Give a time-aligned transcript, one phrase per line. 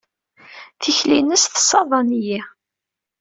[0.81, 2.39] Tikli-nnes tessaḍan-iyi.